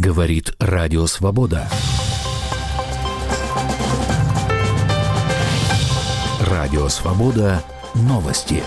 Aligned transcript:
Говорит 0.00 0.54
Радио 0.58 1.04
Свобода. 1.04 1.68
Радио 6.40 6.88
Свобода. 6.88 7.62
Новости. 7.94 8.62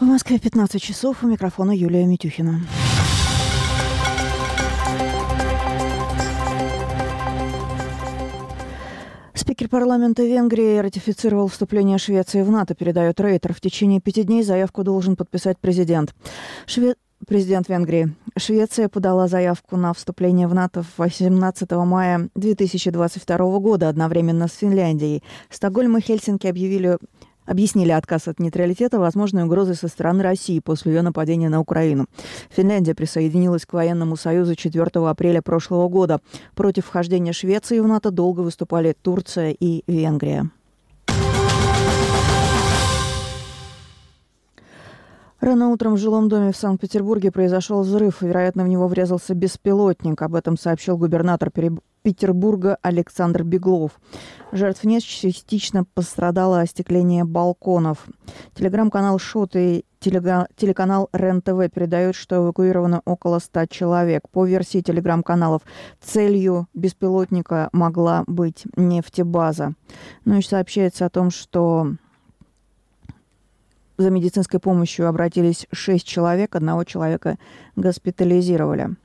В 0.00 0.04
Москве 0.04 0.38
15 0.38 0.80
часов. 0.82 1.22
У 1.22 1.26
микрофона 1.26 1.72
Юлия 1.72 2.06
Митюхина. 2.06 2.62
Спикер 9.34 9.68
парламента 9.68 10.22
Венгрии 10.22 10.78
ратифицировал 10.78 11.48
вступление 11.48 11.98
Швеции 11.98 12.40
в 12.40 12.50
НАТО, 12.50 12.74
передает 12.74 13.20
Рейтер. 13.20 13.52
В 13.52 13.60
течение 13.60 14.00
пяти 14.00 14.22
дней 14.22 14.42
заявку 14.42 14.84
должен 14.84 15.16
подписать 15.16 15.58
президент. 15.58 16.14
Шве... 16.64 16.94
Президент 17.26 17.68
Венгрии. 17.68 18.14
Швеция 18.36 18.88
подала 18.88 19.28
заявку 19.28 19.76
на 19.76 19.92
вступление 19.92 20.48
в 20.48 20.54
НАТО 20.54 20.84
18 20.96 21.70
мая 21.70 22.28
2022 22.34 23.58
года 23.60 23.88
одновременно 23.88 24.48
с 24.48 24.54
Финляндией. 24.54 25.22
Стокгольм 25.48 25.98
и 25.98 26.00
Хельсинки 26.00 26.48
объявили 26.48 26.98
объяснили 27.44 27.90
отказ 27.90 28.28
от 28.28 28.38
нейтралитета 28.38 28.98
возможной 28.98 29.44
угрозой 29.44 29.74
со 29.74 29.88
стороны 29.88 30.22
России 30.22 30.60
после 30.60 30.94
ее 30.94 31.02
нападения 31.02 31.48
на 31.48 31.60
Украину. 31.60 32.06
Финляндия 32.50 32.94
присоединилась 32.94 33.66
к 33.66 33.72
военному 33.72 34.16
союзу 34.16 34.54
4 34.54 34.84
апреля 35.08 35.42
прошлого 35.42 35.88
года. 35.88 36.20
Против 36.54 36.86
вхождения 36.86 37.32
Швеции 37.32 37.80
в 37.80 37.86
НАТО 37.86 38.10
долго 38.10 38.40
выступали 38.40 38.96
Турция 39.00 39.50
и 39.58 39.82
Венгрия. 39.86 40.50
Рано 45.42 45.70
утром 45.70 45.94
в 45.94 45.98
жилом 45.98 46.28
доме 46.28 46.52
в 46.52 46.56
Санкт-Петербурге 46.56 47.32
произошел 47.32 47.82
взрыв. 47.82 48.22
Вероятно, 48.22 48.62
в 48.62 48.68
него 48.68 48.86
врезался 48.86 49.34
беспилотник. 49.34 50.22
Об 50.22 50.36
этом 50.36 50.56
сообщил 50.56 50.96
губернатор 50.96 51.50
Петербурга 52.02 52.78
Александр 52.80 53.42
Беглов. 53.42 53.90
Жертв 54.52 54.84
нет, 54.84 55.02
частично 55.02 55.84
пострадало 55.94 56.60
остекление 56.60 57.24
балконов. 57.24 58.06
Телеграм-канал 58.54 59.18
«Шот» 59.18 59.56
и 59.56 59.84
телеканал 59.98 61.08
РЕН-ТВ 61.12 61.74
передают, 61.74 62.14
что 62.14 62.36
эвакуировано 62.36 63.02
около 63.04 63.40
100 63.40 63.66
человек. 63.66 64.28
По 64.30 64.44
версии 64.46 64.80
телеграм-каналов, 64.80 65.62
целью 66.00 66.68
беспилотника 66.72 67.68
могла 67.72 68.22
быть 68.28 68.62
нефтебаза. 68.76 69.72
Ну 70.24 70.38
и 70.38 70.42
сообщается 70.42 71.04
о 71.04 71.10
том, 71.10 71.32
что 71.32 71.96
за 73.98 74.10
медицинской 74.10 74.60
помощью 74.60 75.08
обратились 75.08 75.66
шесть 75.72 76.06
человек, 76.06 76.54
одного 76.54 76.84
человека 76.84 77.38
госпитализировали. 77.76 78.96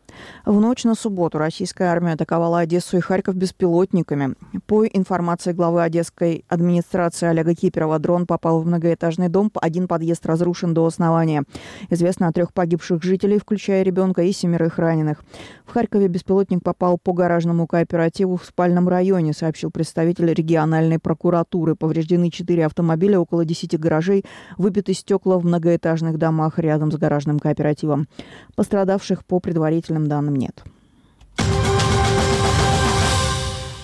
В 0.45 0.59
ночь 0.59 0.83
на 0.83 0.95
субботу 0.95 1.37
российская 1.37 1.85
армия 1.85 2.13
атаковала 2.13 2.59
Одессу 2.59 2.97
и 2.97 3.01
Харьков 3.01 3.35
беспилотниками. 3.35 4.35
По 4.65 4.85
информации 4.85 5.51
главы 5.51 5.83
Одесской 5.83 6.45
администрации 6.47 7.27
Олега 7.27 7.53
Киперова, 7.53 7.99
дрон 7.99 8.25
попал 8.25 8.61
в 8.61 8.65
многоэтажный 8.65 9.29
дом, 9.29 9.51
один 9.61 9.87
подъезд 9.87 10.25
разрушен 10.25 10.73
до 10.73 10.85
основания. 10.85 11.43
Известно 11.89 12.27
о 12.27 12.31
трех 12.31 12.53
погибших 12.53 13.03
жителей, 13.03 13.39
включая 13.39 13.83
ребенка 13.83 14.23
и 14.23 14.31
семерых 14.31 14.77
раненых. 14.77 15.23
В 15.65 15.73
Харькове 15.73 16.07
беспилотник 16.07 16.63
попал 16.63 16.97
по 16.97 17.11
гаражному 17.13 17.67
кооперативу 17.67 18.37
в 18.37 18.45
спальном 18.45 18.87
районе, 18.87 19.33
сообщил 19.33 19.69
представитель 19.69 20.33
региональной 20.33 20.99
прокуратуры. 20.99 21.75
Повреждены 21.75 22.29
четыре 22.29 22.65
автомобиля, 22.65 23.19
около 23.19 23.43
десяти 23.43 23.75
гаражей, 23.77 24.23
выбиты 24.57 24.93
стекла 24.93 25.37
в 25.37 25.45
многоэтажных 25.45 26.17
домах 26.17 26.57
рядом 26.57 26.91
с 26.91 26.95
гаражным 26.95 27.39
кооперативом. 27.39 28.07
Пострадавших 28.55 29.25
по 29.25 29.39
предварительным 29.39 30.06
данным 30.07 30.35
нет. 30.35 30.63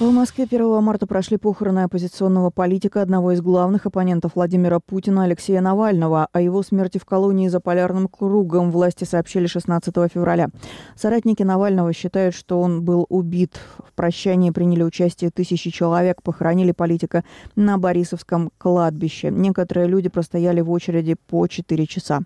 В 0.03 0.11
Москве 0.11 0.43
1 0.43 0.83
марта 0.83 1.07
прошли 1.07 1.37
похороны 1.37 1.79
оппозиционного 1.83 2.49
политика, 2.49 3.01
одного 3.01 3.31
из 3.31 3.39
главных 3.39 3.85
оппонентов 3.85 4.33
Владимира 4.35 4.81
Путина 4.81 5.23
Алексея 5.23 5.61
Навального. 5.61 6.27
О 6.33 6.41
его 6.41 6.61
смерти 6.61 6.97
в 6.97 7.05
колонии 7.05 7.47
за 7.47 7.61
полярным 7.61 8.09
кругом 8.09 8.69
власти 8.69 9.05
сообщили 9.05 9.45
16 9.45 9.95
февраля. 10.13 10.49
Соратники 10.97 11.43
Навального 11.43 11.93
считают, 11.93 12.35
что 12.35 12.59
он 12.59 12.83
был 12.83 13.05
убит. 13.07 13.57
В 13.77 13.93
прощании 13.93 14.49
приняли 14.49 14.83
участие 14.83 15.29
тысячи 15.31 15.69
человек, 15.69 16.21
похоронили 16.21 16.73
политика 16.73 17.23
на 17.55 17.77
Борисовском 17.77 18.51
кладбище. 18.57 19.31
Некоторые 19.31 19.87
люди 19.87 20.09
простояли 20.09 20.59
в 20.59 20.69
очереди 20.69 21.15
по 21.15 21.47
4 21.47 21.87
часа. 21.87 22.19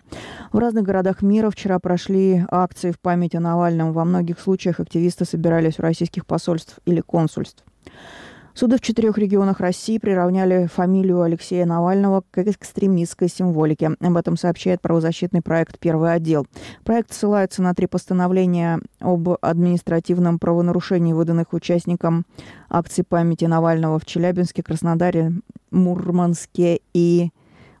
В 0.50 0.58
разных 0.58 0.82
городах 0.82 1.22
мира 1.22 1.48
вчера 1.48 1.78
прошли 1.78 2.44
акции 2.50 2.90
в 2.90 2.98
память 2.98 3.36
о 3.36 3.40
Навальном. 3.40 3.92
Во 3.92 4.04
многих 4.04 4.40
случаях 4.40 4.80
активисты 4.80 5.24
собирались 5.24 5.78
у 5.78 5.82
российских 5.82 6.26
посольств 6.26 6.80
или 6.84 7.00
консульств. 7.00 7.67
Суды 8.58 8.76
в 8.76 8.80
четырех 8.80 9.16
регионах 9.18 9.60
России 9.60 9.98
приравняли 9.98 10.66
фамилию 10.66 11.22
Алексея 11.22 11.64
Навального 11.64 12.24
к 12.28 12.38
экстремистской 12.38 13.28
символике. 13.28 13.92
Об 14.00 14.16
этом 14.16 14.36
сообщает 14.36 14.80
правозащитный 14.80 15.42
проект 15.42 15.78
«Первый 15.78 16.12
отдел». 16.12 16.44
Проект 16.82 17.12
ссылается 17.12 17.62
на 17.62 17.72
три 17.72 17.86
постановления 17.86 18.80
об 18.98 19.28
административном 19.40 20.40
правонарушении, 20.40 21.12
выданных 21.12 21.52
участникам 21.52 22.26
акции 22.68 23.02
памяти 23.02 23.44
Навального 23.44 24.00
в 24.00 24.04
Челябинске, 24.04 24.64
Краснодаре, 24.64 25.34
Мурманске 25.70 26.80
и 26.92 27.30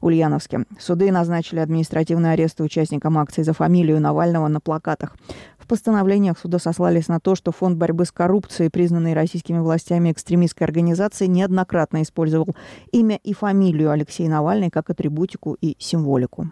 Ульяновске. 0.00 0.64
Суды 0.78 1.10
назначили 1.10 1.60
административный 1.60 2.32
арест 2.32 2.60
участникам 2.60 3.18
акции 3.18 3.42
за 3.42 3.52
фамилию 3.52 4.00
Навального 4.00 4.48
на 4.48 4.60
плакатах. 4.60 5.16
В 5.58 5.66
постановлениях 5.66 6.38
суда 6.38 6.58
сослались 6.58 7.08
на 7.08 7.20
то, 7.20 7.34
что 7.34 7.52
Фонд 7.52 7.76
борьбы 7.76 8.04
с 8.04 8.12
коррупцией, 8.12 8.70
признанный 8.70 9.14
российскими 9.14 9.58
властями 9.58 10.12
экстремистской 10.12 10.66
организации, 10.66 11.26
неоднократно 11.26 12.02
использовал 12.02 12.54
имя 12.92 13.18
и 13.22 13.32
фамилию 13.32 13.90
Алексея 13.90 14.28
Навального 14.28 14.70
как 14.70 14.90
атрибутику 14.90 15.56
и 15.60 15.76
символику. 15.78 16.50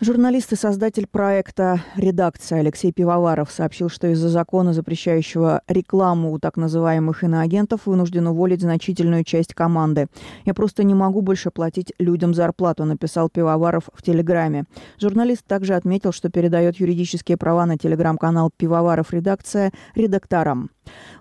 Журналист 0.00 0.52
и 0.52 0.56
создатель 0.56 1.08
проекта 1.08 1.82
«Редакция» 1.96 2.60
Алексей 2.60 2.92
Пивоваров 2.92 3.50
сообщил, 3.50 3.88
что 3.88 4.06
из-за 4.06 4.28
закона, 4.28 4.72
запрещающего 4.72 5.62
рекламу 5.66 6.32
у 6.32 6.38
так 6.38 6.56
называемых 6.56 7.24
иноагентов, 7.24 7.86
вынужден 7.86 8.28
уволить 8.28 8.60
значительную 8.60 9.24
часть 9.24 9.54
команды. 9.54 10.06
«Я 10.44 10.54
просто 10.54 10.84
не 10.84 10.94
могу 10.94 11.20
больше 11.20 11.50
платить 11.50 11.92
людям 11.98 12.32
зарплату», 12.32 12.84
написал 12.84 13.28
Пивоваров 13.28 13.88
в 13.92 14.04
Телеграме. 14.04 14.66
Журналист 15.00 15.44
также 15.44 15.74
отметил, 15.74 16.12
что 16.12 16.30
передает 16.30 16.76
юридические 16.78 17.36
права 17.36 17.66
на 17.66 17.76
телеграм-канал 17.76 18.52
«Пивоваров 18.56 19.12
Редакция» 19.12 19.72
редакторам. 19.96 20.70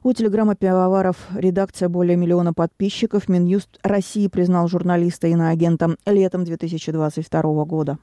У 0.03 0.13
телеграмма 0.13 0.53
Пивоваров 0.53 1.15
редакция 1.33 1.89
более 1.89 2.15
миллиона 2.15 2.53
подписчиков. 2.53 3.27
Минюст 3.27 3.79
России 3.81 4.27
признал 4.27 4.67
журналиста 4.67 5.25
иноагентом 5.25 5.97
летом 6.05 6.43
2022 6.43 7.65
года. 7.65 7.97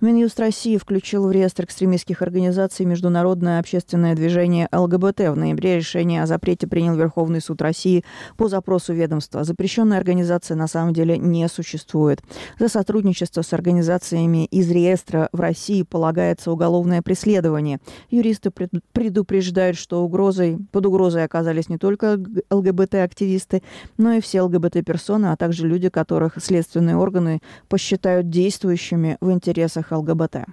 Минюст 0.00 0.38
России 0.38 0.76
включил 0.76 1.26
в 1.26 1.32
реестр 1.32 1.64
экстремистских 1.64 2.22
организаций 2.22 2.86
Международное 2.86 3.58
общественное 3.58 4.14
движение 4.14 4.68
ЛГБТ. 4.70 5.30
В 5.30 5.34
ноябре 5.34 5.74
решение 5.74 6.22
о 6.22 6.26
запрете 6.26 6.68
принял 6.68 6.94
Верховный 6.94 7.40
суд 7.40 7.60
России 7.60 8.04
по 8.36 8.46
запросу 8.46 8.92
ведомства. 8.92 9.42
Запрещенная 9.42 9.98
организация 9.98 10.56
на 10.56 10.68
самом 10.68 10.94
деле 10.94 11.18
не 11.18 11.48
существует. 11.48 12.22
За 12.60 12.68
сотрудничество 12.68 13.42
с 13.42 13.52
организациями 13.52 14.44
из 14.44 14.70
реестра 14.70 15.30
в 15.32 15.40
России 15.40 15.82
полагается 15.82 16.52
уголовное 16.52 17.02
преследование. 17.02 17.80
Юристы 18.08 18.52
предупреждают, 18.52 19.76
что 19.76 20.04
угрозой, 20.04 20.58
под 20.70 20.86
угрозой 20.86 21.24
оказались 21.24 21.68
не 21.68 21.76
только 21.76 22.20
ЛГБТ-активисты, 22.50 23.64
но 23.96 24.12
и 24.12 24.20
все 24.20 24.42
ЛГБТ-персоны, 24.42 25.32
а 25.32 25.36
также 25.36 25.66
люди, 25.66 25.88
которых 25.88 26.34
следственные 26.40 26.94
органы 26.94 27.40
посчитают 27.68 28.30
действующими 28.30 29.16
в 29.20 29.32
интересах 29.32 29.87
интересах 29.88 29.92
ЛГБТ. 29.92 30.46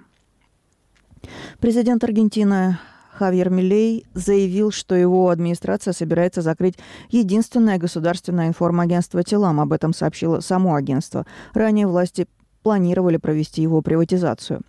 Президент 1.60 2.04
Аргентины 2.04 2.78
Хавьер 3.12 3.50
Милей 3.50 4.06
заявил, 4.14 4.70
что 4.70 4.94
его 4.94 5.30
администрация 5.30 5.92
собирается 5.92 6.42
закрыть 6.42 6.76
единственное 7.10 7.78
государственное 7.78 8.48
информагентство 8.48 9.22
«Телам». 9.22 9.60
Об 9.60 9.72
этом 9.72 9.94
сообщило 9.94 10.40
само 10.40 10.74
агентство. 10.74 11.24
Ранее 11.54 11.86
власти 11.86 12.26
планировали 12.62 13.16
провести 13.16 13.62
его 13.62 13.80
приватизацию. 13.80 14.60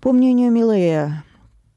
По 0.00 0.12
мнению 0.12 0.52
Милея, 0.52 1.24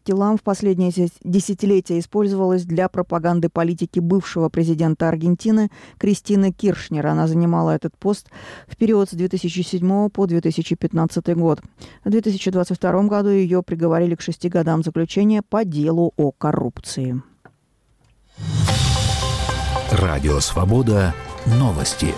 Тилам 0.09 0.37
в 0.37 0.41
последние 0.41 0.91
десятилетия 1.23 1.99
использовалась 1.99 2.63
для 2.63 2.89
пропаганды 2.89 3.47
политики 3.47 3.99
бывшего 3.99 4.49
президента 4.49 5.07
Аргентины 5.07 5.69
Кристины 5.99 6.51
Киршнер. 6.51 7.05
Она 7.05 7.27
занимала 7.27 7.69
этот 7.75 7.95
пост 7.95 8.27
в 8.67 8.75
период 8.75 9.11
с 9.11 9.13
2007 9.13 10.09
по 10.09 10.25
2015 10.25 11.35
год. 11.35 11.61
В 12.03 12.09
2022 12.09 13.03
году 13.03 13.29
ее 13.29 13.61
приговорили 13.61 14.15
к 14.15 14.21
шести 14.21 14.49
годам 14.49 14.81
заключения 14.81 15.43
по 15.47 15.63
делу 15.63 16.11
о 16.17 16.31
коррупции. 16.31 17.21
Радио 19.91 20.39
«Свобода» 20.39 21.13
новости. 21.45 22.15